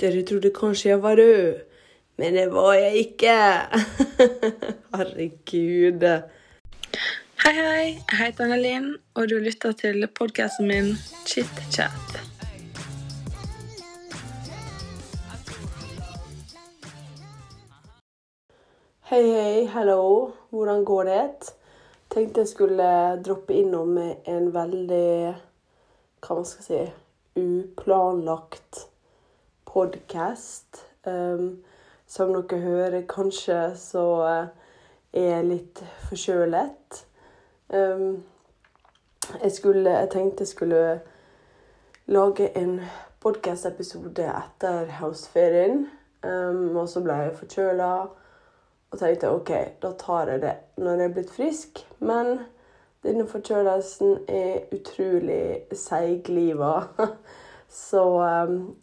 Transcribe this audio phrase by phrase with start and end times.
[0.00, 1.56] Dere trodde kanskje jeg var rød,
[2.16, 3.32] men det var jeg ikke.
[4.96, 6.04] Herregud.
[7.44, 7.84] Hei, hei.
[7.84, 10.88] Jeg heter Annelin, og du lytter til podkasten min
[11.28, 12.16] Chit-chat.
[19.10, 20.30] Hei, hei, hallo.
[20.50, 21.50] Hvordan går det?
[22.10, 22.88] Tenkte jeg skulle
[23.26, 25.34] droppe innom med en veldig
[26.24, 26.80] Hva man skal si
[27.36, 28.86] uplanlagt
[29.72, 30.86] podkast.
[31.06, 31.62] Um,
[32.06, 34.46] som dere hører, kanskje så uh,
[35.12, 37.04] er jeg litt forkjølet.
[37.68, 38.22] Um,
[39.42, 41.00] jeg, skulle, jeg tenkte jeg skulle
[42.10, 42.80] lage en
[43.22, 45.86] podkast-episode etter høstferien.
[46.24, 47.92] Um, og så ble jeg forkjøla.
[48.90, 49.52] Og tenkte OK,
[49.82, 51.84] da tar jeg det når jeg er blitt frisk.
[52.02, 52.40] Men
[53.06, 56.74] denne forkjølelsen er utrolig seigliva.
[57.70, 58.74] Så um,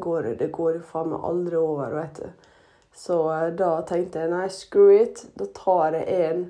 [0.00, 2.50] går, det går jo faen meg aldri over, vet du.
[2.92, 5.22] Så uh, da tenkte jeg nei, screw it.
[5.38, 6.44] Da tar jeg en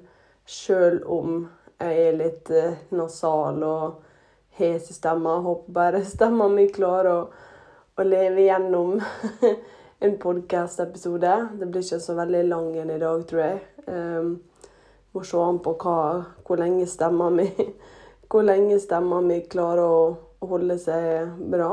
[0.45, 1.45] sjøl om
[1.79, 4.03] jeg er litt uh, nasal og
[4.59, 5.39] hes i stemma.
[5.47, 7.23] Håper bare stemma mi klarer å,
[7.95, 8.99] å leve gjennom
[10.05, 11.39] en podkast-episode.
[11.61, 13.63] Det blir ikke så veldig lang en i dag, tror jeg.
[13.87, 14.35] Um,
[15.15, 15.99] må se an på hva,
[16.43, 17.47] hvor lenge stemma mi
[18.35, 20.07] Hvor lenge stemma mi klarer å
[20.43, 21.71] holde seg bra.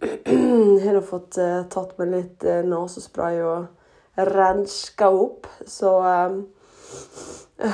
[0.80, 3.68] Jeg har fått uh, tatt med litt uh, nesespray og
[4.30, 6.40] renska opp, så um,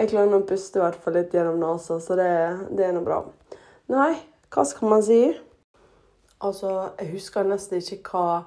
[0.00, 2.30] Jeg klarer å puste i hvert fall litt gjennom nesa, så det,
[2.72, 3.18] det er nå bra.
[3.92, 4.14] Nei,
[4.54, 5.20] hva skal man si?
[6.40, 8.38] Altså, jeg husker nesten ikke hva,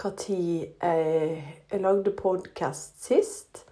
[0.00, 3.66] hva tid jeg, jeg lagde podkast sist.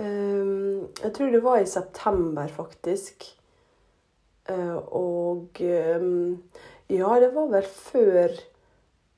[0.00, 3.28] Um, jeg tror det var i september, faktisk.
[4.52, 5.62] Uh, og
[5.96, 6.42] um,
[6.92, 8.34] ja, det var vel før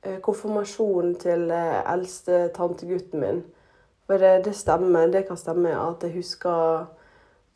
[0.07, 3.43] uh, konfirmasjonen til eldste tantegutten min.
[4.07, 6.87] For det, det, stemmer, det kan stemme at jeg husker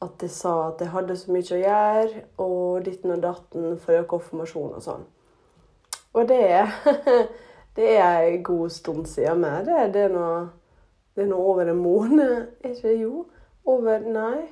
[0.02, 4.06] at jeg sa at jeg hadde så mye å gjøre, og ditten og datten for
[4.10, 5.06] konfirmasjon og sånn.
[6.14, 6.44] Og det,
[7.76, 9.66] det er en god stund siden med.
[9.66, 10.46] Det, det, er noe,
[11.18, 12.36] er over en måned.
[12.62, 12.94] Er ikke det?
[13.02, 13.26] Jo.
[13.68, 14.46] Over Nei.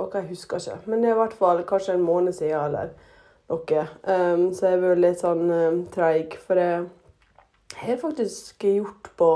[0.00, 0.90] Og jeg husker ikke.
[0.90, 2.92] Men det er i hvert fall kanskje en måned siden eller
[3.50, 3.86] noe.
[4.04, 6.36] Um, så jeg har vært litt sånn um, treig.
[6.46, 6.86] For jeg
[7.82, 9.32] har faktisk gjort på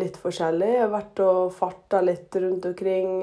[0.00, 0.74] litt forskjellig.
[0.74, 3.14] Jeg har vært og farta litt rundt omkring.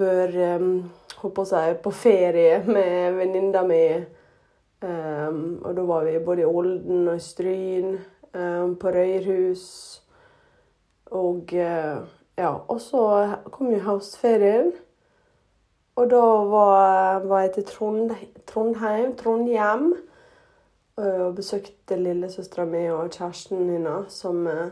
[0.00, 0.72] Vært um,
[1.20, 1.44] på,
[1.84, 3.84] på ferie med venninna mi.
[4.80, 7.98] Um, og da var vi både i Olden og i Stryn,
[8.32, 9.66] um, på Røyrhus.
[11.10, 12.06] Og uh,
[12.40, 13.02] ja, og så
[13.52, 14.70] kom jo høstferien.
[16.00, 18.12] Og da var, var jeg til Trond,
[18.48, 19.90] Trondheim, Trondhjem,
[20.96, 24.70] uh, og besøkte lillesøstera mi og kjæresten hennes, som uh,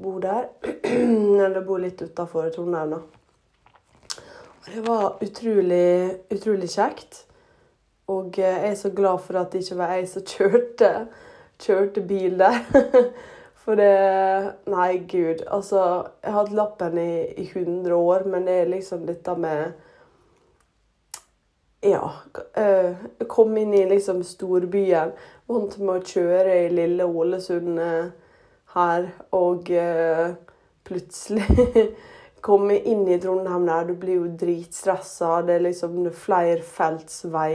[0.00, 0.48] bor der.
[1.44, 3.02] Eller bor litt utafor Trondheim, da.
[4.62, 7.26] Og det var utrolig, utrolig kjekt.
[8.08, 10.92] Og jeg er så glad for at det ikke var jeg som kjørte,
[11.60, 12.62] kjørte bil der.
[13.66, 13.92] For det
[14.70, 15.42] Nei, gud.
[15.50, 15.80] Altså,
[16.22, 19.74] jeg har hatt lappen i, i 100 år, men det er liksom dette med
[21.86, 22.12] Ja.
[22.58, 22.96] Uh,
[23.28, 25.12] komme inn i liksom storbyen.
[25.46, 28.08] Vant med å kjøre i lille Ålesund uh,
[28.74, 30.34] her, og uh,
[30.86, 31.86] plutselig
[32.46, 33.86] komme inn i Trondheim der.
[33.86, 35.40] Du blir jo dritstressa.
[35.46, 37.52] Det er liksom flerfeltsvei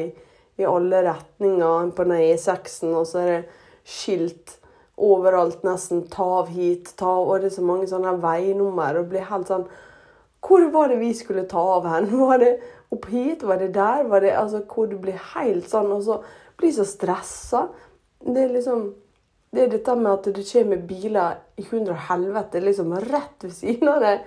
[0.62, 3.44] i alle retninger på den E6-en, og så er det
[3.88, 4.58] skilt
[5.02, 6.06] overalt nesten.
[6.12, 9.00] Ta av hit, ta av Og det er så mange sånne veinummer.
[9.02, 9.66] Og blir helt sånn
[10.42, 12.12] Hvor var det vi skulle ta av hen?
[12.30, 12.54] Var det
[12.92, 13.44] opp hit?
[13.44, 14.04] Var det der?
[14.04, 16.22] Var det altså Hvor du blir helt sånn, og så
[16.60, 17.68] blir så stressa.
[18.22, 18.92] Det er liksom
[19.52, 23.90] Det er dette med at det kommer biler i hundre helvete liksom rett ved siden
[23.92, 24.22] av deg.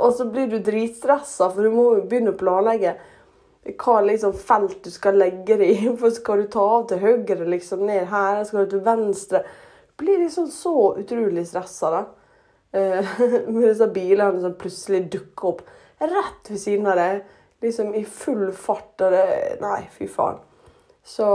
[0.00, 2.96] Og så blir du dritstressa, for du må jo begynne å planlegge
[3.78, 5.92] hva liksom felt du skal legge det i.
[5.94, 9.44] For skal du ta av til høyre, liksom ned her, skal du til venstre
[10.00, 12.02] Blir liksom så utrolig stressa, da.
[12.72, 13.10] Eh,
[13.52, 15.62] med disse bilene som plutselig dukker opp
[16.00, 17.20] rett ved siden av deg.
[17.62, 18.94] Liksom i full fart.
[19.00, 19.24] Og det
[19.62, 20.40] Nei, fy faen.
[21.02, 21.28] Så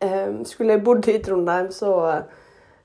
[0.00, 1.92] eh, Skulle jeg bodd i Trondheim, så,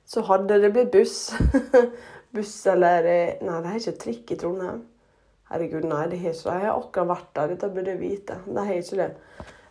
[0.08, 1.32] så hadde det blitt buss.
[2.36, 4.82] buss eller eh, Nei, det er ikke trikk i Trondheim.
[5.52, 6.52] Herregud, nei, det har ikke det.
[6.54, 7.50] Jeg har akkurat vært der.
[7.50, 8.38] Dette burde jeg vite.
[8.46, 9.10] Det har ikke det.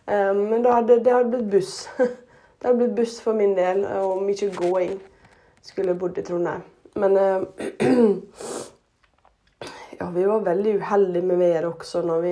[0.06, 1.74] Eh, men det hadde, det hadde blitt buss.
[1.98, 5.00] det hadde blitt buss for min del, og mye gåing.
[5.62, 6.62] Skulle jeg bodd i Trondheim.
[6.94, 7.42] Men uh,
[10.02, 12.30] Ja, vi var veldig uheldige med været også når vi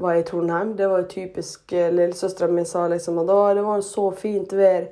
[0.00, 0.76] var i Trondheim.
[0.76, 4.86] Det var jo typisk uh, Lillesøstera mi sa liksom at det var så fint vær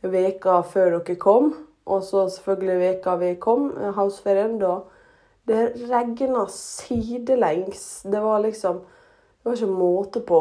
[0.00, 1.50] veka før dere kom,
[1.84, 4.78] og så selvfølgelig veka vi kom, eh, houseferien, da
[5.44, 8.02] det regna sidelengs.
[8.02, 8.80] Det var liksom
[9.42, 10.40] Det var ikke måte på,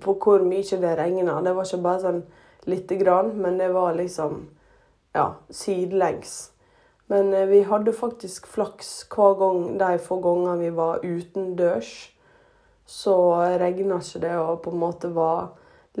[0.00, 1.40] på hvor mye det regna.
[1.40, 2.22] Det var ikke bare sånn
[2.66, 4.48] lite grann, men det var liksom
[5.14, 6.50] Ja, sidelengs.
[7.08, 11.92] Men eh, vi hadde faktisk flaks hver gang de få gangene vi var utendørs.
[12.88, 13.14] Så
[13.60, 15.50] regna ikke det, og på en måte var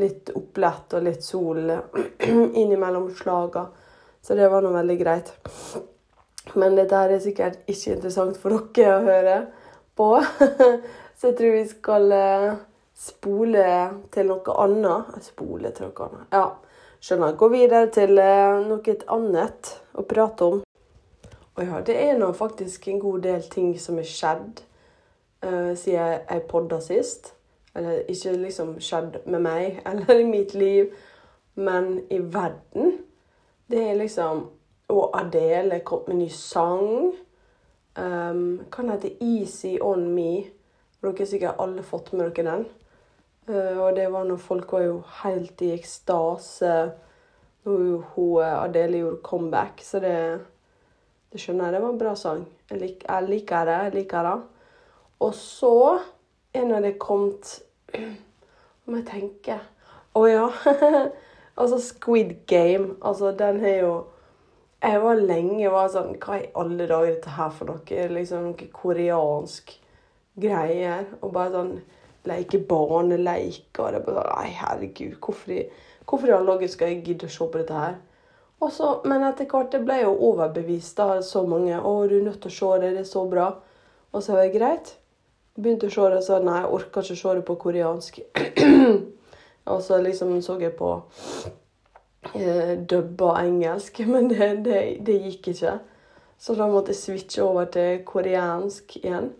[0.00, 1.60] litt opplett og litt sol
[2.60, 3.66] innimellom slaga.
[4.22, 5.32] Så det var nå veldig greit.
[6.56, 9.36] Men dette er sikkert ikke interessant for dere å høre
[9.98, 10.10] på.
[11.18, 12.48] Så jeg tror vi skal eh,
[12.98, 13.66] spole
[14.14, 15.18] til noe annet.
[15.26, 16.30] Spole til noe annet.
[16.36, 16.46] Ja,
[17.02, 17.36] skjønner.
[17.40, 20.64] Gå videre til eh, noe annet å prate om.
[21.58, 24.60] Og ja, det er nå faktisk en god del ting som er skjedd
[25.42, 27.32] uh, siden jeg podda sist.
[27.74, 30.92] Eller ikke liksom skjedd med meg eller i mitt liv,
[31.58, 33.00] men i verden.
[33.66, 34.46] Det er liksom
[34.88, 37.12] Og Adele kom med ny sang.
[37.98, 40.46] Um, kan hete 'Easy On Me'.
[41.02, 42.64] Dere har sikkert alle fått med dere den.
[43.48, 46.92] Uh, og det var når folk var jo helt i ekstase
[47.64, 49.82] når hun Adele gjorde comeback.
[49.82, 50.40] Så det,
[51.32, 51.74] det skjønner jeg.
[51.74, 52.44] Det var en bra sang.
[52.70, 53.78] Jeg, lik, jeg liker det.
[53.84, 54.36] Jeg liker det.
[55.26, 55.74] Og så
[56.54, 57.58] er når det kommet
[58.88, 60.46] Må jeg tenke Å oh, ja.
[61.60, 62.96] altså Squid Game.
[63.02, 63.92] Altså, den har jo
[64.82, 68.08] Jeg var lenge var sånn Hva i alle dager er dette her for noe?
[68.14, 69.74] Liksom noe koreansk
[70.38, 71.08] greier.
[71.20, 71.74] Og bare sånn
[72.28, 73.84] leke barneleker.
[73.84, 75.64] og det bare sånn Nei, herregud, hvorfor i,
[76.08, 77.98] hvorfor i alle dager skal jeg gidde å se på dette her?
[78.58, 81.76] Og så, men etter hvert jeg jo overbevist av så mange.
[81.78, 82.94] 'Å, du er nødt til å se det.
[82.96, 83.52] Det er så bra.'
[84.12, 84.96] Og så var det greit.
[85.54, 88.20] Begynte å se det, og så nei, jeg orker ikke se det på koreansk.
[89.72, 90.90] og så liksom så jeg på
[92.34, 95.78] eh, dubba engelsk, men det, det, det, gikk ikke.
[96.38, 99.32] Så da måtte jeg switche over til koreansk igjen.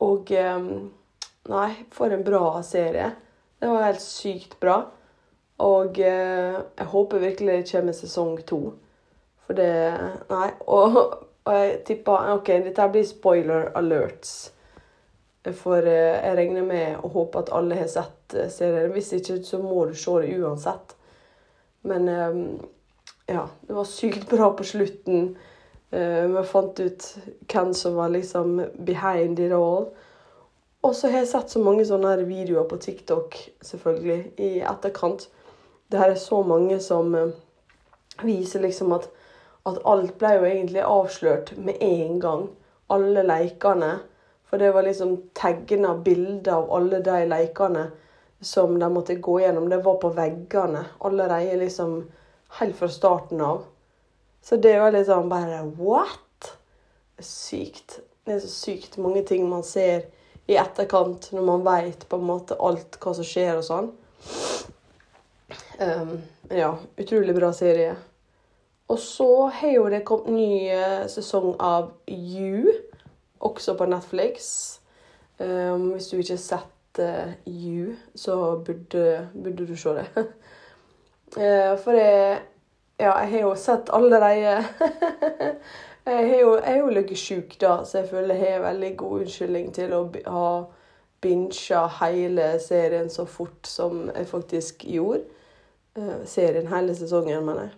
[0.00, 0.58] Og eh,
[1.50, 3.10] Nei, for en bra serie.
[3.58, 4.76] Det var helt sykt bra.
[5.60, 8.60] Og eh, jeg håper virkelig det kommer sesong to.
[9.46, 9.72] For det
[10.30, 10.48] Nei.
[10.66, 10.96] Og,
[11.44, 14.32] og jeg tipper OK, dette blir spoiler alerts.
[15.44, 18.92] For eh, jeg regner med og håper at alle har sett eh, serien.
[18.94, 20.96] Hvis ikke, så må du se det uansett.
[21.82, 22.42] Men eh,
[23.30, 25.34] ja, det var sykt bra på slutten.
[25.90, 27.08] Eh, vi fant ut
[27.50, 29.90] hvem som var liksom behind it all.
[30.82, 35.28] Og så har jeg sett så mange sånne videoer på TikTok selvfølgelig, i etterkant.
[35.90, 37.32] Det her er så mange som eh,
[38.22, 39.08] viser liksom at,
[39.66, 42.46] at alt ble jo egentlig avslørt med en gang.
[42.90, 43.96] Alle lekene.
[44.50, 47.88] For det var liksom tegna bilder av alle de lekene
[48.40, 49.68] som de måtte gå gjennom.
[49.70, 52.00] Det var på veggene allerede liksom
[52.60, 53.64] helt fra starten av.
[54.42, 56.56] Så det var liksom bare What?
[57.18, 58.00] Sykt.
[58.24, 60.06] Det er så sykt mange ting man ser
[60.46, 63.90] i etterkant, når man veit på en måte alt hva som skjer og sånn.
[65.80, 67.96] Um, ja, utrolig bra serie.
[68.88, 72.68] Og så har jo det kommet ny uh, sesong av You,
[73.40, 74.50] også på Netflix.
[75.38, 80.06] Um, hvis du ikke har sett uh, You, så burde, burde, du se det.
[81.38, 82.42] uh, for jeg,
[83.00, 84.64] Ja, jeg har jo sett allerede
[86.06, 89.20] Jeg har jo, jeg jo ligget sjuk, da, så jeg føler jeg har veldig god
[89.20, 90.46] unnskyldning til å ha
[91.22, 95.24] bincha hele serien så fort som jeg faktisk gjorde.
[95.98, 97.72] Uh, serien, hele sesongen, mener jeg.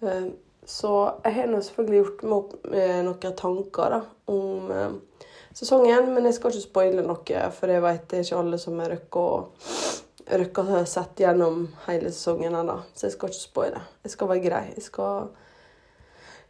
[0.00, 0.28] Uh,
[0.66, 0.92] så
[1.24, 4.00] jeg har nå selvfølgelig gjort meg opp med noen tanker da,
[4.32, 8.40] om uh, sesongen, men jeg skal ikke spoile noe, for jeg vet det er ikke
[8.40, 12.78] alle som har røkka å ha sett gjennom hele sesongen ennå.
[12.96, 13.84] Så jeg skal ikke spoile.
[14.06, 14.64] Jeg skal være grei.
[14.78, 15.34] Jeg skal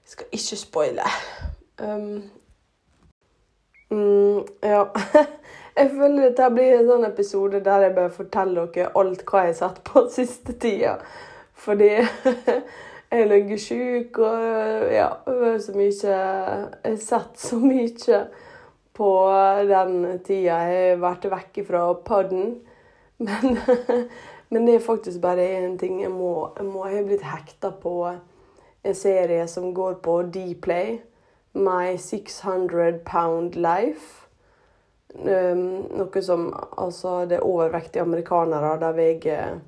[0.04, 1.02] jeg skal ikke spoile.
[1.82, 2.30] Um,
[3.90, 4.84] mm, ja.
[5.74, 9.54] jeg føler dette blir en sånn episode der jeg bare forteller dere alt hva jeg
[9.54, 10.96] har sett på siste tida.
[11.64, 11.90] Fordi
[13.14, 15.08] jeg ligger sjuk og ja,
[15.62, 16.18] så mye Jeg
[16.84, 18.20] har sett så mye
[18.94, 19.10] på
[19.70, 22.60] den tida jeg har vært vekk fra podden.
[23.18, 23.58] Men,
[24.50, 26.00] men det er faktisk bare én ting.
[26.02, 31.00] Jeg må, jeg må ha blitt hekta på en serie som går på Dplay.
[31.54, 34.23] My 600 Pound Life.
[35.14, 38.74] Um, noe som Altså, det er overvektige amerikanere.
[38.82, 39.60] De veier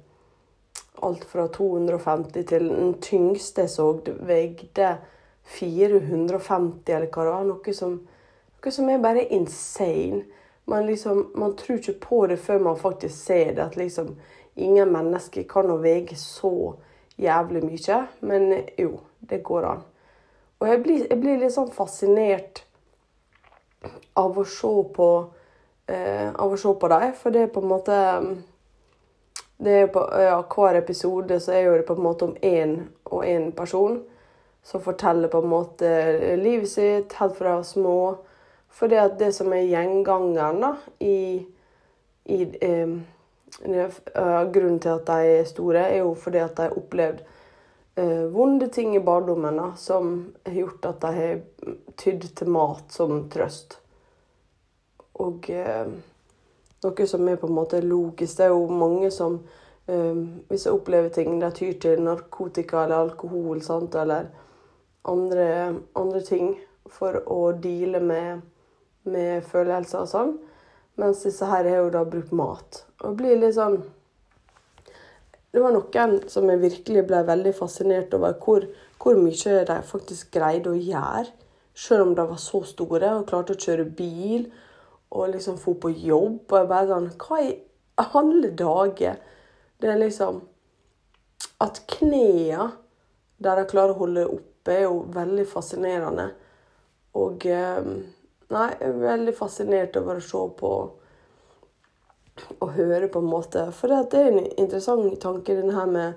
[1.07, 3.91] alt fra 250 til den tyngste jeg så,
[4.27, 4.97] veide
[5.47, 7.47] 450, eller hva det var.
[7.47, 7.99] Noe som,
[8.57, 10.25] noe som er bare insane.
[10.67, 13.63] Man, liksom, man tror ikke på det før man faktisk ser det.
[13.63, 14.17] At liksom
[14.57, 16.75] ingen mennesker kan veie så
[17.17, 19.85] jævlig mye, men jo, det går an.
[20.59, 22.66] Og jeg blir, jeg blir litt sånn fascinert
[24.15, 25.09] av å se på
[25.87, 28.03] eh, av å se på dem, for det er på en måte
[29.57, 33.25] det er på, ja, Hver episode så er det på en måte om én og
[33.25, 34.03] én person
[34.67, 35.91] som forteller på en måte
[36.37, 38.17] livet sitt helt fra små.
[38.69, 41.47] For det, det som er gjengangeren da, i,
[42.27, 42.97] i eh,
[44.53, 47.23] Grunnen til at de er store, er jo fordi at de har opplevd
[48.33, 51.39] vonde ting i barndommen da, som har gjort at de har
[51.97, 53.79] tydd til mat som trøst.
[55.25, 55.87] Og eh,
[56.85, 58.37] noe som er på en måte logisk.
[58.37, 59.39] Det er jo mange som
[59.89, 60.19] eh,
[60.51, 63.95] hvis de opplever ting, de tyr til narkotika eller alkohol sant?
[63.95, 64.29] eller
[65.09, 65.49] andre,
[65.97, 66.57] andre ting
[66.93, 68.45] for å deale med,
[69.09, 70.37] med følelser og sånn.
[71.01, 72.85] Mens disse her har jo da brukt mat.
[73.05, 73.81] Og blir litt sånn
[75.57, 78.67] Det var noen som jeg virkelig ble veldig fascinert over hvor,
[79.01, 81.31] hvor mye de faktisk greide å gjøre.
[81.73, 84.51] Selv om de var så store og klarte å kjøre bil
[85.17, 86.43] og liksom få på jobb.
[86.51, 87.55] Og jeg bare sånn Hva i
[88.05, 89.17] alle dager?
[89.81, 90.43] Det er liksom
[91.65, 92.69] At knærne
[93.41, 96.31] der de klarer å holde oppe, er jo veldig fascinerende.
[97.17, 100.77] Og Nei, jeg er veldig fascinert over å se på
[102.61, 103.67] og høre, på en måte.
[103.73, 106.15] For det er en interessant tanke, den her med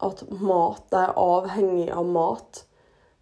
[0.00, 2.64] at mat er avhengig av mat.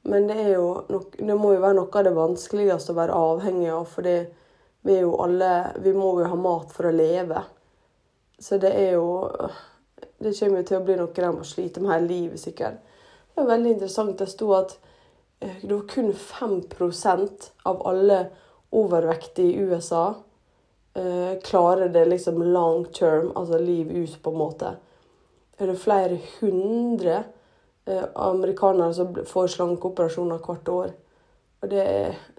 [0.09, 3.17] Men det, er jo nok, det må jo være noe av det vanskeligste å være
[3.19, 3.87] avhengig av.
[3.91, 4.19] fordi
[4.87, 7.43] vi er jo alle Vi må jo ha mat for å leve.
[8.39, 9.09] Så det er jo
[10.19, 12.79] Det kommer jo til å bli noe de må slite med hele livet, sikkert.
[13.35, 14.19] Det er veldig interessant.
[14.19, 14.79] Det sto at
[15.39, 16.63] det var kun 5
[17.65, 18.31] av alle
[18.73, 20.15] overvektige i USA
[20.95, 24.77] eh, klarer det liksom long term, altså liv ut, på en måte.
[25.59, 27.25] Er det flere hundre
[27.87, 30.95] eh, amerikanere som får slankeoperasjoner hvert år.
[31.63, 31.85] Og det,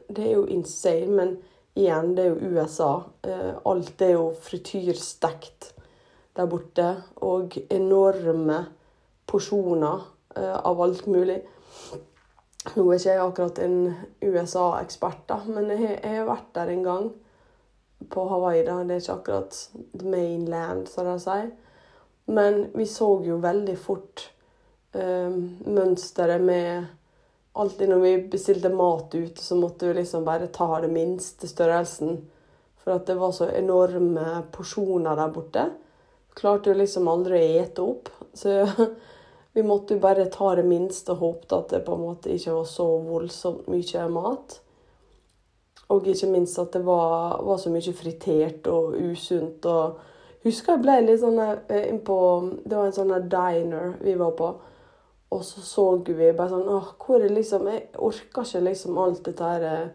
[0.08, 1.12] det, er jo insane.
[1.12, 1.38] Men
[1.76, 2.92] igjen, det er jo USA.
[3.28, 5.74] Eh, alt er jo frityrstekt
[6.38, 6.94] der borte.
[7.22, 8.66] Og enorme
[9.30, 10.08] porsjoner
[10.40, 11.42] av alt mulig.
[12.76, 13.78] Nå er ikke jeg akkurat en
[14.22, 17.10] USA-ekspert, da, men jeg har vært der en gang.
[18.10, 18.64] På Hawaii.
[18.66, 21.52] da, Det er ikke akkurat the mainland, som de sier.
[22.26, 24.30] Men vi så jo veldig fort
[24.94, 25.30] eh,
[25.66, 26.88] mønsteret med
[27.60, 32.22] Alltid når vi bestilte mat ute, så måtte vi liksom bare ta det minste størrelsen.
[32.80, 35.66] For at det var så enorme porsjoner der borte.
[36.38, 38.12] Klarte jo liksom aldri å ete opp.
[38.34, 38.54] Så
[39.58, 42.56] vi måtte jo bare ta det minste og håpte at det på en måte ikke
[42.62, 44.60] var så voldsomt mye mat.
[45.90, 49.66] Og ikke minst at det var, var så mye fritert og usunt.
[49.66, 50.00] og
[50.44, 52.18] husker jeg ble litt sånn eh, innpå
[52.64, 54.54] Det var en sånn diner vi var på.
[55.30, 59.26] Og så så vi bare sånn åh, hvor er liksom Jeg orker ikke liksom alt
[59.26, 59.90] dette her eh,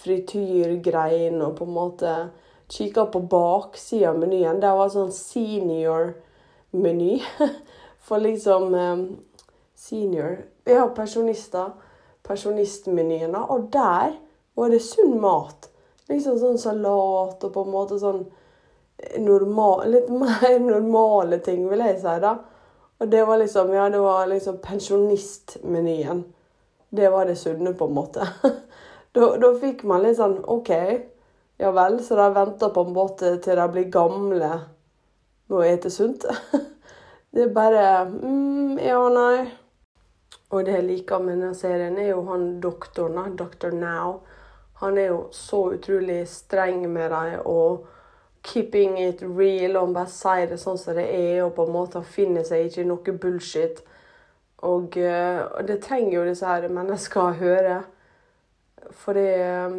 [0.00, 2.30] frityrgreiene og på en måte
[2.74, 4.60] Kikka på baksida av menyen.
[4.60, 7.22] Det var sånn senior-meny.
[8.08, 8.96] For liksom eh,
[9.76, 10.94] Senior Ja, personister.
[10.96, 11.70] pensjonister.
[12.24, 13.38] Pensjonistmenyene.
[13.52, 14.16] Og der
[14.54, 15.70] var det sunn mat.
[16.08, 18.24] Liksom sånn salat og på en måte sånn
[18.98, 22.18] eh, normal, Litt mer normale ting, vil jeg si.
[22.22, 22.36] da.
[23.00, 26.24] Og det var liksom ja, det var liksom pensjonistmenyen.
[26.94, 28.28] Det var det sunne, på en måte.
[29.16, 30.70] da, da, fikk man litt sånn OK,
[31.58, 31.98] ja vel.
[32.04, 34.52] Så de venter på en måte til de blir gamle
[35.48, 36.26] med å ete sunt.
[37.34, 39.48] Det er bare mm, Ja, nei.
[40.54, 43.72] Og det jeg liker med denne serien, er jo han doktoren, Dr.
[43.74, 44.20] Now.
[44.82, 47.86] Han er jo så utrolig streng med dem og
[48.44, 49.76] keeping it real.
[49.80, 52.82] Og bare sier det sånn som det er, og på en måte finner seg ikke
[52.82, 53.82] i noe bullshit.
[54.64, 57.78] Og, eh, og det trenger jo disse her menneskene å høre.
[59.04, 59.78] For det eh,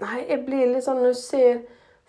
[0.00, 1.58] Nei, jeg blir litt sånn Når jeg ser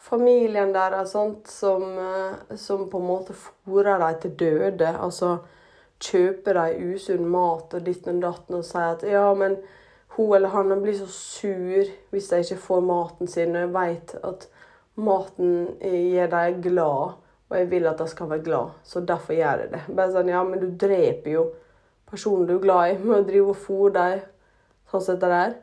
[0.01, 4.93] familien deres som, eh, som, på en måte fôrer dem til døde.
[4.97, 5.37] Altså
[6.01, 9.59] kjøper dem usunn mat og ditt og datt og sier at ja, men
[10.15, 13.55] hun eller han blir så sur hvis de ikke får maten sin.
[13.55, 14.47] Og jeg vet at
[14.95, 17.17] maten gjør dem glad,
[17.49, 18.77] og jeg vil at de skal være glad.
[18.83, 19.83] Så derfor gjør jeg det.
[19.89, 21.47] Bare sånn, ja, men du dreper jo
[22.11, 24.23] personen du er glad i, med å drive og fôre dem
[24.91, 25.59] sånn som dette der.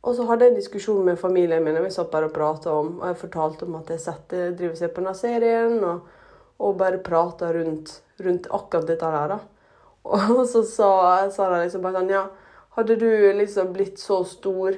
[0.00, 1.76] Og så hadde jeg en diskusjon med familien min.
[1.84, 4.80] Vi satt bare og prata om og jeg fortalte om at jeg setter, driver og
[4.80, 6.06] ser på denne serien, og,
[6.64, 9.34] og bare prata rundt, rundt, akkurat dette her.
[9.34, 9.40] da.
[10.32, 10.92] Og så sa,
[11.28, 12.22] sa de liksom bare sånn Ja,
[12.76, 14.76] hadde du liksom blitt så stor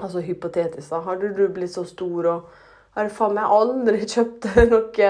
[0.00, 1.02] Altså hypotetisk, da.
[1.04, 2.52] Hadde du blitt så stor og
[2.96, 5.08] hadde faen meg aldri kjøpt noe,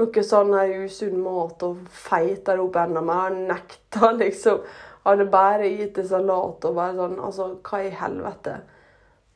[0.00, 3.36] noe sånn her usunn mat og feita det opp enda mer.
[3.50, 4.62] Nekta liksom.
[5.04, 8.56] Hadde bare gitt det salat og bare sånn Altså, hva i helvete?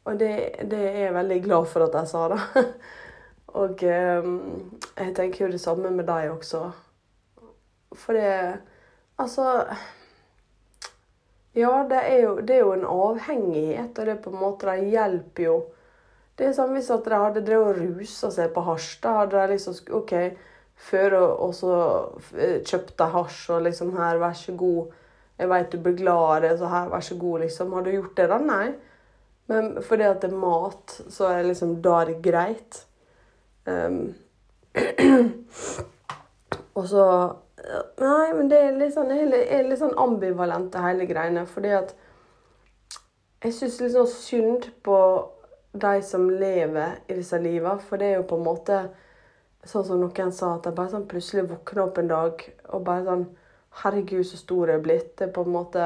[0.09, 0.33] Og det,
[0.73, 2.64] det er jeg veldig glad for at jeg sa det.
[3.61, 4.33] og eh,
[5.02, 6.64] jeg tenker jo det samme med deg også.
[7.92, 8.33] For det
[9.18, 9.45] Altså
[11.58, 14.92] Ja, det er, jo, det er jo en avhengighet, og det på en måte det
[14.92, 15.56] hjelper jo.
[16.38, 19.40] Det er sånn Hvis at de hadde drevet og rusa seg på hasj, da hadde
[19.40, 20.12] de liksom OK,
[20.88, 21.72] før og så
[22.30, 24.92] kjøpte jeg hasj og liksom Her, vær så god.
[25.38, 27.74] Jeg veit du blir glad av det, så her, vær så god, liksom.
[27.74, 28.38] Har du gjort det, da?
[28.42, 28.68] Nei.
[29.48, 32.80] Men fordi at det er mat, så er liksom da er det greit.
[33.66, 34.14] Um,
[36.78, 37.04] og så
[37.98, 41.44] Nei, men det er litt sånn, er litt sånn ambivalent det hele greiene.
[41.48, 41.94] Fordi at
[43.44, 44.98] jeg syns litt sånn synd på
[45.78, 47.82] de som lever i disse livene.
[47.84, 48.78] For det er jo på en måte
[49.68, 53.06] sånn som noen sa, at jeg bare sånn plutselig våkner opp en dag og bare
[53.10, 53.28] sånn
[53.78, 55.10] Herregud, så stor jeg er blitt.
[55.20, 55.82] Det er på en måte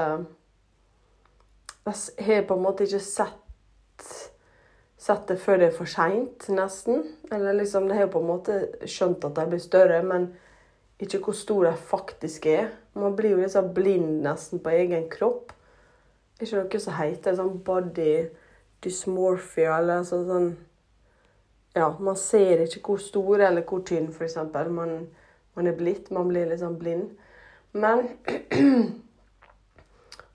[1.85, 4.07] Jeg har på en måte ikke sett,
[4.97, 7.03] sett det før det er for seint, nesten.
[7.29, 10.31] Eller liksom, Jeg har på en måte skjønt at de blir større, men
[11.03, 12.71] ikke hvor stor de faktisk er.
[12.95, 15.53] Man blir jo litt sånn blind nesten på egen kropp.
[16.39, 18.15] Er ikke noe som heter sånn body
[18.83, 20.53] dysmorphia, eller altså sånn
[21.73, 24.37] Ja, man ser ikke hvor stor eller hvor tynn, f.eks.
[24.69, 25.07] Man,
[25.57, 26.11] man er blitt.
[26.13, 27.15] Man blir litt sånn blind.
[27.73, 28.11] Men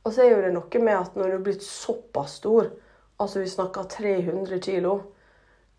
[0.07, 2.69] Og så er jo det noe med at når du er blitt såpass stor,
[3.19, 4.93] altså vi snakker 300 kilo,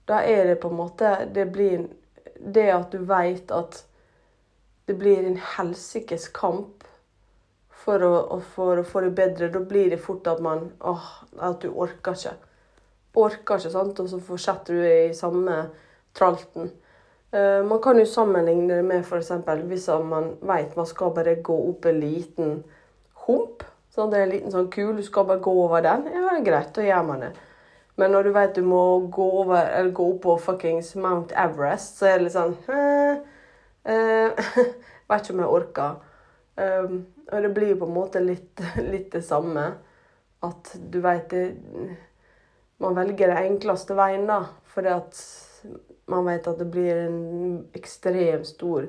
[0.05, 1.87] da er det på en måte Det blir
[2.39, 3.83] det at du veit at
[4.89, 6.85] det blir en helsikes kamp
[7.69, 9.51] for å, for å, få det bedre.
[9.53, 11.09] Da blir det fort at man åh,
[11.45, 12.33] at du orker ikke.
[13.19, 14.01] Orker ikke, sant?
[14.01, 15.61] Og så fortsetter du i samme
[16.17, 16.73] tralten.
[17.35, 19.35] Uh, man kan jo sammenligne det med f.eks.
[19.69, 22.63] hvis man vet man skal bare gå opp en liten
[23.27, 23.67] hump.
[23.93, 26.09] Sånn, det er en liten sånn kul, du skal bare gå over den.
[26.17, 27.35] Ja, greit, da gjør man det.
[28.01, 32.09] Men når du vet du må gå, over, gå opp på fuckings Mount Everest, så
[32.09, 33.19] er det litt sånn uh,
[33.89, 34.53] uh,
[35.09, 35.99] Vet ikke om jeg orker.
[36.59, 36.91] Eh,
[37.33, 38.61] og det blir jo på en måte litt,
[38.93, 39.71] litt det samme.
[40.45, 41.47] At du veit det
[42.79, 44.45] Man velger den enkleste veien, da.
[44.71, 45.23] Fordi at
[46.09, 47.23] man vet at det blir en
[47.75, 48.87] ekstremt stor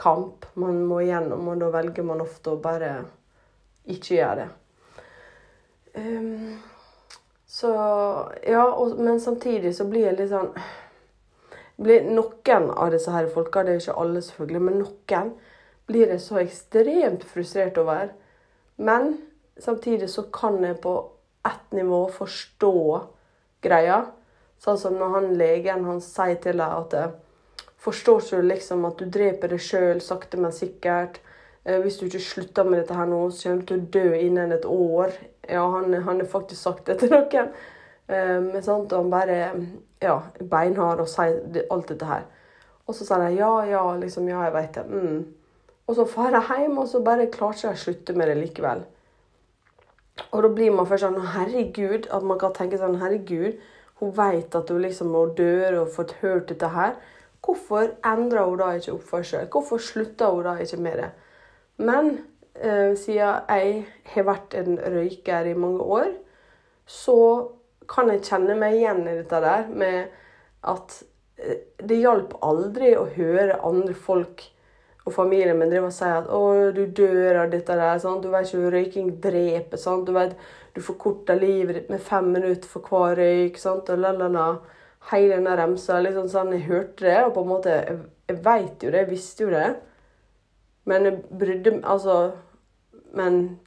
[0.00, 2.94] kamp man må igjennom, og da velger man ofte å bare
[3.84, 4.48] ikke gjøre det.
[5.92, 6.56] Um,
[7.46, 7.70] så
[8.48, 10.48] Ja, og, men samtidig så blir jeg litt sånn
[11.80, 15.32] blir Noen av disse her folka, det er ikke alle selvfølgelig, men noen
[15.88, 18.12] blir jeg så ekstremt frustrert over.
[18.76, 19.16] Men
[19.60, 20.94] samtidig så kan jeg på
[21.48, 22.76] ett nivå forstå
[23.64, 24.04] greia.
[24.62, 27.12] Sånn som når han legen han sier til deg at eh,
[27.82, 31.16] Forstår du liksom at du dreper deg sjøl sakte, men sikkert?
[31.64, 34.20] Eh, hvis du ikke slutter med dette her nå, så kommer du til å dø
[34.20, 35.16] innen et år.
[35.50, 37.50] Ja, han, han har faktisk sagt det til noen.
[38.08, 39.36] Men og han bare
[40.02, 40.16] ja,
[40.50, 42.24] beinhard og sier alt dette her.
[42.86, 44.86] Og så sier jeg ja, ja, liksom, ja, jeg veit det.
[44.90, 45.22] Mm.
[45.86, 48.36] Og så drar jeg hjem, og så bare klarer ikke jeg å slutte med det
[48.40, 48.82] likevel.
[50.30, 53.58] Og da blir man først sånn Herregud, at man kan tenke sånn Herregud,
[54.02, 56.96] hun vet at hun liksom må dør og fått hørt dette her.
[57.42, 59.48] Hvorfor endrer hun da ikke oppførsel?
[59.50, 61.10] Hvorfor slutter hun da ikke med det?
[61.82, 62.10] Men
[62.54, 63.84] eh, siden jeg
[64.14, 66.12] har vært en røyker i mange år,
[66.86, 67.18] så
[67.88, 70.12] kan jeg kjenne meg igjen i dette der med
[70.68, 70.98] at
[71.38, 74.44] eh, det hjalp aldri å høre andre folk
[75.02, 77.98] og familien min driver og si at 'Å, du dør av dette der'.
[77.98, 78.22] Sant?
[78.22, 79.76] Du vet ikke røyking dreper.
[79.76, 80.06] Sant?
[80.06, 80.36] Du vet
[80.74, 83.58] du forkorter livet ditt med fem minutter for hver røyk.
[83.58, 83.90] Sant?
[83.90, 84.60] Og.
[85.10, 86.00] Hele denne remsa.
[86.00, 89.10] Liksom sånn, Jeg hørte det, og på en måte Jeg, jeg veit jo det, jeg
[89.10, 89.76] visste jo det.
[90.84, 92.32] Men jeg brydde Altså
[93.14, 93.58] Men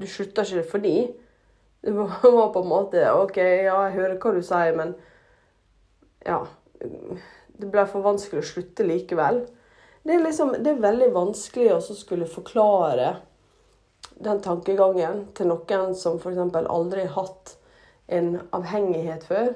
[0.00, 1.14] du slutta ikke det fordi.
[1.80, 1.90] Det
[2.22, 4.96] var på en måte OK, ja, jeg hører hva du sier, men
[6.26, 6.42] Ja.
[7.58, 9.40] Det ble for vanskelig å slutte likevel.
[10.06, 13.16] Det er, liksom, det er veldig vanskelig å skulle forklare
[14.22, 16.38] den tankegangen til noen som f.eks.
[16.60, 17.56] aldri har hatt
[18.06, 19.50] en avhengighet før.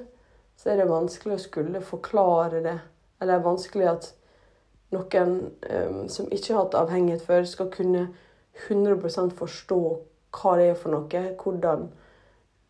[0.58, 2.76] Så er det vanskelig å skulle forklare det.
[3.20, 4.10] Eller det er vanskelig at
[4.92, 5.32] noen
[5.70, 8.08] um, som ikke har hatt avhengighet før, skal kunne
[8.68, 9.80] 100 forstå
[10.32, 11.88] hva det er for noe, hvordan,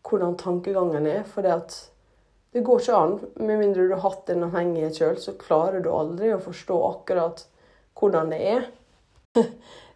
[0.03, 1.23] hvordan tankegangen er.
[1.27, 3.17] For det går ikke an.
[3.39, 7.45] Med mindre du har hatt en avhengighet sjøl, så klarer du aldri å forstå akkurat
[7.99, 8.65] hvordan det er.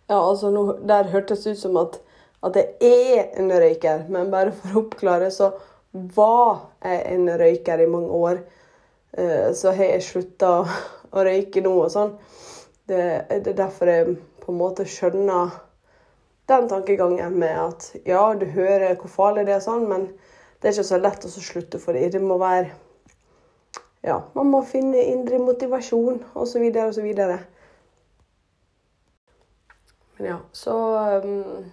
[0.10, 2.00] ja, altså, nå, Der hørtes det ut som at,
[2.46, 5.52] at jeg er en røyker, men bare for å oppklare, så
[5.92, 8.42] var jeg en røyker i mange år.
[9.18, 10.52] Uh, så har jeg slutta
[11.12, 12.18] å røyke nå og sånn.
[12.88, 13.00] Det,
[13.44, 15.56] det er derfor jeg på en måte skjønner
[16.48, 20.08] den tankegangen med at ja, du hører hvor farlig det er, sånn, men
[20.62, 22.12] det er ikke så lett å slutte for det.
[22.16, 22.74] Det må være
[24.06, 26.64] Ja, man må finne indre motivasjon osv.
[26.86, 27.08] osv.
[30.18, 30.76] Men ja, så
[31.24, 31.66] um,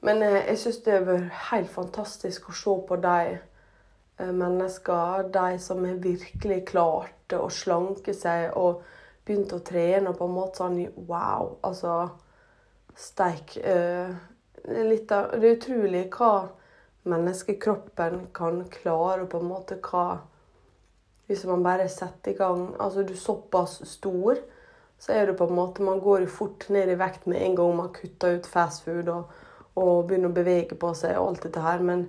[0.00, 5.28] Men eh, jeg syns det har vært helt fantastisk å se på de eh, mennesker,
[5.32, 8.82] de som har virkelig klart å slanke seg og
[9.24, 11.56] begynt å trene og på en måte sånn Wow!
[11.62, 12.10] Altså
[12.94, 13.56] Steik.
[13.56, 14.10] Eh,
[14.64, 16.48] litt av, det er utrolig hva
[17.08, 20.22] menneskekroppen kan klare, og på en måte hva
[21.26, 24.38] Hvis man bare setter i gang Altså, du er såpass stor,
[24.98, 27.56] så er det på en måte Man går jo fort ned i vekt med en
[27.56, 29.30] gang man kutter ut fastfood og,
[29.74, 32.04] og begynner å bevege på seg og alt dette her, men,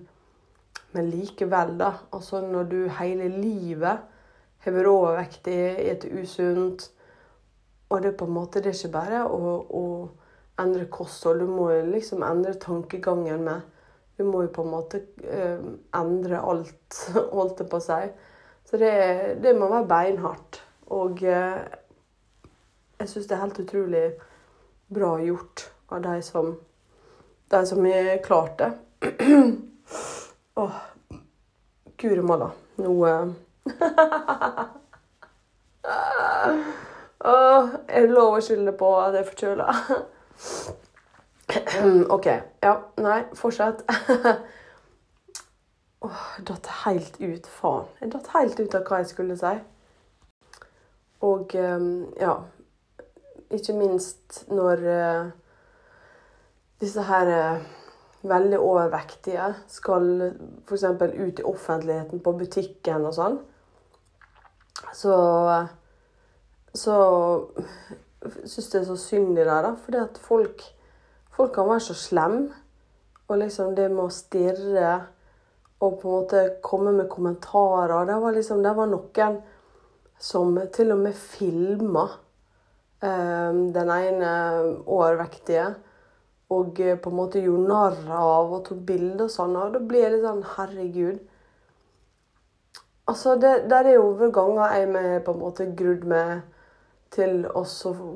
[0.91, 1.93] men likevel, da.
[2.11, 4.03] Altså, når du hele livet
[4.65, 6.91] har vært overvektig, spiser usunt
[7.89, 9.85] Og det er på en måte det er ikke bare å
[10.61, 11.39] endre kosthold.
[11.43, 13.69] Du må jo liksom endre tankegangen med
[14.17, 15.63] Du må jo på en måte uh,
[15.97, 16.97] endre alt,
[17.37, 18.03] holdt det på å si.
[18.69, 18.91] Så det,
[19.41, 20.59] det, må være beinhardt.
[20.93, 21.63] Og uh,
[22.99, 24.03] jeg syns det er helt utrolig
[24.93, 26.53] bra gjort av de som
[27.53, 28.71] de som har klart det.
[30.55, 30.71] Åh, oh,
[31.97, 32.51] guri malla.
[32.75, 33.29] Nå uh,
[37.19, 39.67] oh, Er det lov å skylde på at jeg er forkjøla?
[42.15, 42.27] OK.
[42.61, 43.83] Ja, nei, fortsett.
[46.05, 47.47] oh, datt helt ut.
[47.59, 47.87] Faen.
[48.01, 49.53] Jeg datt helt ut av hva jeg skulle si.
[51.23, 51.85] Og um,
[52.19, 52.33] ja
[53.53, 55.29] Ikke minst når uh,
[56.83, 57.61] disse her uh,
[58.27, 60.09] veldig overvektige skal
[60.67, 60.83] f.eks.
[60.99, 63.37] ut i offentligheten på butikken og sånn,
[64.95, 65.15] så
[66.73, 66.95] så
[68.45, 69.47] syns det er så synd i det.
[69.47, 70.63] da, Fordi at folk,
[71.31, 72.49] folk kan være så slemme.
[73.27, 74.93] Og liksom det med å stirre
[75.83, 79.39] og på en måte komme med kommentarer Det var liksom, det var noen
[80.19, 82.05] som til og med filma
[83.03, 84.31] eh, den ene
[84.85, 85.73] overvektige.
[86.53, 89.57] Og på en måte gjorde narr av og tok bilder og sånn.
[89.57, 91.21] Og da blir jeg litt sånn Herregud.
[93.09, 96.52] Altså, det, der er jo ganger jeg med på en måte grudd med
[97.13, 97.63] til å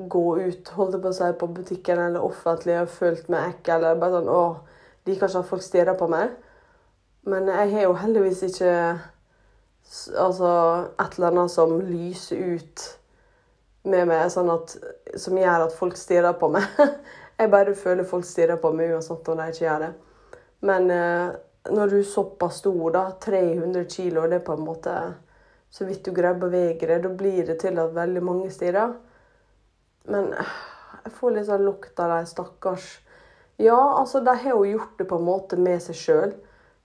[0.09, 3.83] gå ut holdt på si, på butikken eller offentlig og følt meg ekkel.
[3.83, 4.43] eller bare sånn, å,
[5.07, 6.33] Liker ikke at folk stirrer på meg.
[7.31, 8.71] Men jeg har jo heldigvis ikke
[10.19, 10.49] altså,
[10.99, 12.83] et eller annet som lyser ut
[13.87, 14.75] med meg, sånn at,
[15.15, 16.67] som gjør at folk stirrer på meg.
[17.39, 19.93] jeg bare føler folk stirrer på meg uansett om de ikke gjør det.
[20.67, 21.37] Men eh,
[21.71, 24.97] når du er såpass stor, da, 300 kilo, det er på en måte
[25.69, 27.03] så vidt du greier å bevege deg.
[27.03, 28.95] Da blir det til at veldig mange stirrer.
[30.07, 30.53] Men øh,
[31.03, 32.87] jeg får litt sånn lukt av de stakkars
[33.57, 36.33] Ja, altså, de har jo gjort det på en måte med seg sjøl.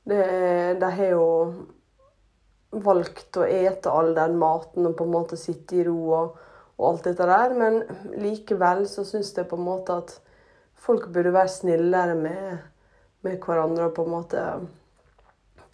[0.09, 1.27] De har jo
[2.73, 6.38] valgt å ete all den maten og på en måte sitte i ro og,
[6.79, 7.57] og alt dette der.
[7.59, 7.83] Men
[8.23, 10.14] likevel så syns jeg på en måte at
[10.83, 12.62] folk burde være snillere med,
[13.23, 14.47] med hverandre og på en måte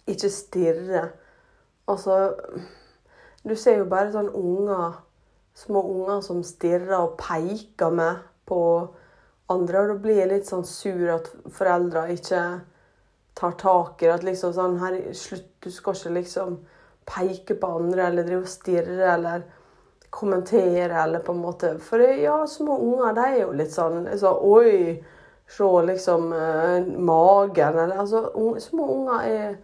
[0.09, 1.05] ikke stirre.
[1.89, 2.19] Altså
[3.43, 4.97] du ser jo bare sånn unger,
[5.57, 8.61] små unger som stirrer og peker med på
[9.49, 9.83] andre.
[9.83, 12.43] Og da blir jeg litt sånn sur at foreldre ikke
[13.39, 14.17] tar tak i det.
[14.17, 16.59] At liksom sånn her, Slutt, du skal ikke liksom
[17.09, 19.47] peke på andre eller drive og stirre eller
[20.09, 24.33] kommentere eller på en måte For ja, små unger, de er jo litt sånn, så,
[24.41, 24.97] Oi,
[25.49, 28.23] se liksom uh, magen eller Altså,
[28.61, 29.59] små unger er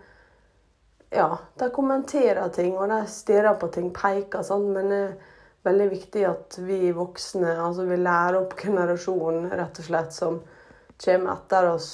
[1.15, 5.15] ja, de kommenterer ting, og de stirrer på ting, peker sånn, men det er
[5.65, 10.41] veldig viktig at vi voksne altså vi lærer opp generasjonen rett og slett som
[11.01, 11.89] kommer etter oss,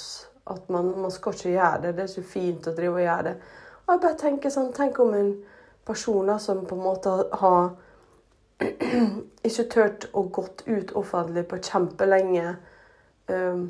[0.50, 1.92] at man, man skal ikke gjøre det.
[1.96, 3.34] Det er ikke fint å drive og gjøre det.
[3.82, 5.32] Og jeg bare tenker sånn, Tenk om en
[5.86, 7.72] person da, som på en måte har
[9.48, 12.56] ikke turt å gått ut offentlig på kjempelenge.
[13.30, 13.64] Um,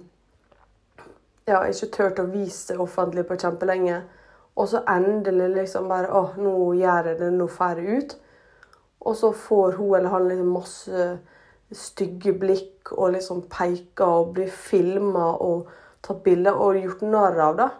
[1.49, 4.03] ja, ikke turt å vise seg offentlig på kjempelenge
[4.57, 8.17] og så endelig liksom bare Å, nå gjør jeg det, nå får jeg ut.
[9.03, 11.07] Og så får hun eller han liksom masse
[11.73, 15.71] stygge blikk og liksom peker og blir filma og
[16.05, 17.71] tatt bilder og gjort narr av det.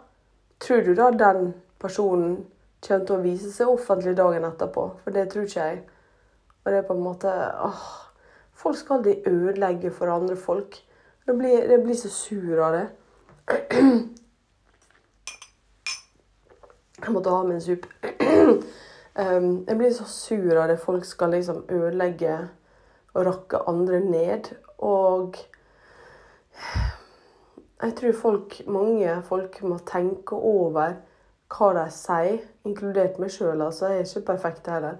[0.63, 2.39] Tror du da den personen
[2.83, 4.87] kommer til å vise seg offentlig dagen etterpå?
[5.03, 5.83] For det tror ikke jeg.
[6.63, 7.29] Og det er på en måte
[7.67, 7.85] åh,
[8.63, 10.77] Folk skal aldri ødelegge for andre folk.
[11.27, 12.85] Det blir, det blir så sur av det.
[17.03, 17.87] Jeg måtte ha med en sup.
[19.13, 22.33] Um, jeg blir så sur av det folk skal liksom ødelegge
[23.13, 24.49] og rakke andre ned.
[24.77, 25.37] Og
[27.83, 30.95] jeg tror folk, mange folk må tenke over
[31.53, 33.61] hva de sier, inkludert meg sjøl.
[33.61, 34.97] Altså, jeg er ikke perfekt heller.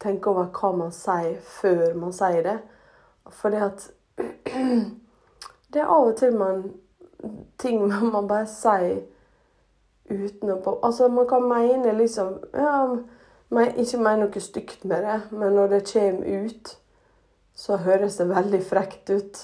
[0.00, 2.58] Tenke over hva man sier før man sier det.
[3.34, 3.90] Fordi at
[5.72, 6.68] det er av og til man
[7.58, 7.82] ting
[8.14, 9.00] man bare sier
[10.10, 12.74] uten å Altså, man kan mene liksom ja,
[13.50, 16.76] men Ikke mene noe stygt med det, men når det kommer ut,
[17.54, 19.40] så høres det veldig frekt ut.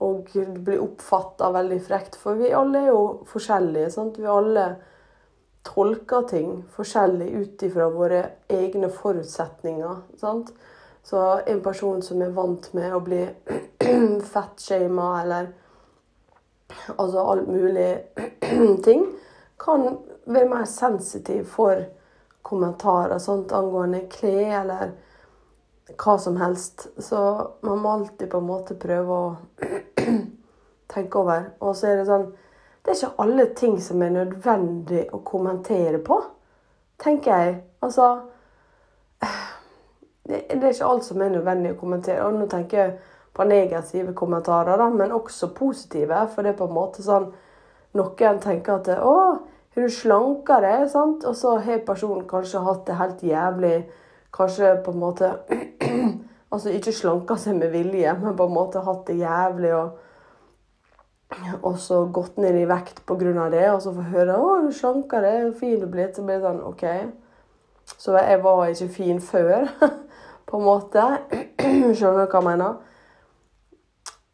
[0.00, 2.16] Og det blir oppfatta veldig frekt.
[2.16, 3.90] For vi alle er jo forskjellige.
[3.90, 4.18] sant?
[4.18, 4.64] Vi alle
[5.66, 10.02] tolker ting forskjellig ut ifra våre egne forutsetninger.
[10.16, 10.52] sant?
[11.02, 13.22] Så en person som er vant med å bli
[14.32, 15.52] fettshama eller
[16.96, 17.90] altså alt mulig
[18.86, 19.06] ting,
[19.58, 21.84] kan være mer sensitiv for
[22.42, 24.92] kommentarer sånt angående klær eller
[25.96, 26.88] hva som helst.
[26.98, 29.36] Så man må alltid på en måte prøve å
[30.94, 31.50] tenke over.
[31.60, 32.30] Og så er det sånn
[32.82, 36.16] Det er ikke alle ting som er nødvendig å kommentere på,
[37.02, 37.56] tenker jeg.
[37.84, 38.06] Altså
[40.28, 42.24] det, er ikke alt som er nødvendig å kommentere.
[42.24, 42.94] Og nå tenker jeg
[43.36, 46.22] på negative kommentarer, da, men også positive.
[46.32, 47.28] For det er på en måte sånn
[47.94, 49.14] Noen tenker at 'Å,
[49.74, 51.24] har du slankere?' Sant?
[51.24, 53.86] Og så har personen kanskje hatt det helt jævlig.
[54.32, 55.38] Kanskje på en måte
[56.50, 59.98] Altså ikke slanka seg med vilje, men på en måte hatt det jævlig og
[61.62, 63.50] og så gått ned i vekt pga.
[63.50, 66.42] det, og så få høre 'Å, du er slankere, fin du blitt', så blir det
[66.42, 66.84] sånn OK.
[67.84, 69.68] Så jeg var ikke fin før,
[70.46, 71.04] på en måte.
[71.96, 72.74] Skjønner du hva jeg mener?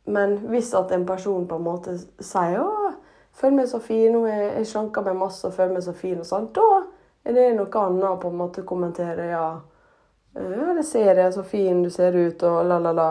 [0.07, 2.84] Men hvis at en person på en måte sier 'Å,
[3.35, 6.27] føler meg så fin, nå er jeg slanka meg masse og meg så fin', og
[6.29, 6.85] sånn, da
[7.25, 9.31] er det noe annet å på en måte kommentere.
[9.31, 9.47] Ja,
[10.35, 13.09] ja det ser jeg, så fin du ser ut, og la, la, la.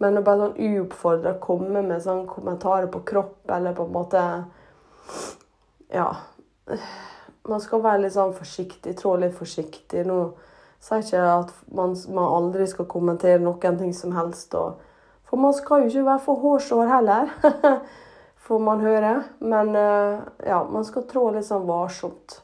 [0.00, 4.26] Men å bare sånn uoppfordra komme med sånn kommentarer på kropp, eller på en måte
[5.90, 6.12] Ja.
[7.48, 10.04] Man skal være litt sånn forsiktig, trå litt forsiktig.
[10.06, 10.18] Nå
[10.80, 14.54] sier ikke at man, man, aldri skal kommentere noen ting som helst.
[14.54, 14.78] Og,
[15.26, 17.32] for man skal jo ikke være for hårsår heller.
[18.50, 19.12] får man høre.
[19.38, 22.40] Men eh, ja, man skal trå litt sånn varsomt.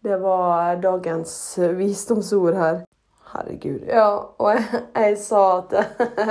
[0.00, 1.32] Det var dagens
[1.76, 2.84] visdomsord her.
[3.32, 3.82] Herregud.
[3.90, 5.74] Ja, og jeg, jeg sa at,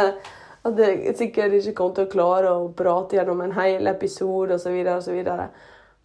[0.67, 4.79] at jeg sikkert ikke kom til å klare å prate gjennom en hel episode osv.
[4.95, 5.19] osv.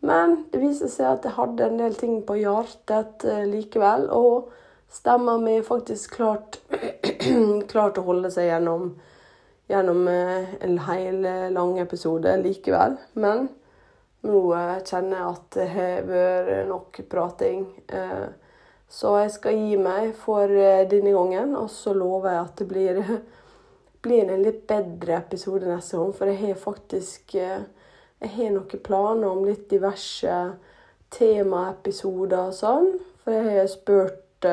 [0.05, 4.11] Men det viste seg at jeg hadde en del ting på hjertet eh, likevel.
[4.11, 4.51] Og
[4.93, 6.59] stemma mi faktisk klart,
[7.73, 8.91] klart å holde seg gjennom
[9.67, 12.97] gjennom eh, en hel eh, lang episode likevel.
[13.13, 13.49] Men
[14.25, 17.65] nå eh, kjenner jeg at det har vært nok prating.
[18.95, 20.51] Så jeg skal gi meg for
[20.91, 23.01] denne gangen, og så lover jeg at det blir,
[24.05, 26.13] blir en litt bedre episode neste gang.
[26.15, 30.37] For jeg har faktisk jeg har noen planer om litt diverse
[31.13, 32.93] temaepisoder og sånn.
[33.25, 34.49] For jeg har spurt,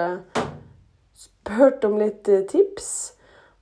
[1.27, 2.89] spurt om litt tips,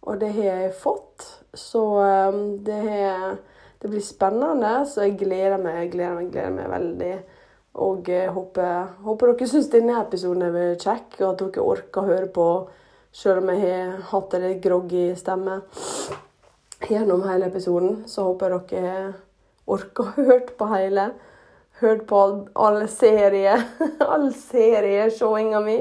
[0.06, 1.28] og det har jeg fått.
[1.54, 2.82] Så um, det,
[3.82, 4.86] det, blir spennende.
[4.86, 7.14] Så jeg gleder meg, gleder meg, gleder meg veldig.
[7.80, 12.10] Og jeg håper, håper dere syns denne episoden er kjekk, og at dere orker å
[12.10, 12.50] høre på
[13.16, 15.62] selv om jeg har hatt en litt groggy stemme
[16.90, 18.04] gjennom hele episoden.
[18.10, 19.00] Så håper jeg dere
[19.70, 21.10] orker å høre på hele.
[21.80, 22.22] Hørt på
[22.60, 23.56] alle serie,
[24.14, 25.80] all serieshowinga mi.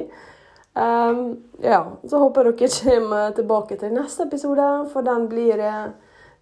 [0.79, 1.23] Um,
[1.63, 5.63] ja, så håper dere kommer tilbake til neste episode, for den blir,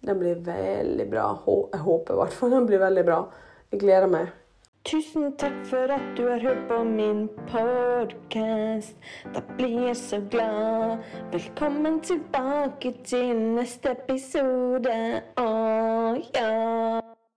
[0.05, 1.29] den blir veldig bra.
[1.73, 3.23] Jeg håper i hvert fall den blir veldig bra.
[3.71, 4.35] Jeg gleder meg.
[4.87, 8.95] Tusen takk for at du har hørt på min podkast.
[9.35, 11.03] Da blir jeg så glad.
[11.31, 15.21] Velkommen tilbake til neste episode.
[15.37, 17.16] Åh.